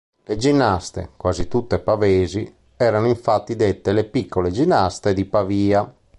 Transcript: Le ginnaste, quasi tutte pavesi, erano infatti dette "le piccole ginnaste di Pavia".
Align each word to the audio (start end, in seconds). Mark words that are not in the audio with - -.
Le 0.25 0.35
ginnaste, 0.35 1.09
quasi 1.15 1.47
tutte 1.47 1.77
pavesi, 1.77 2.51
erano 2.75 3.05
infatti 3.05 3.55
dette 3.55 3.91
"le 3.91 4.03
piccole 4.05 4.49
ginnaste 4.49 5.13
di 5.13 5.25
Pavia". 5.25 5.95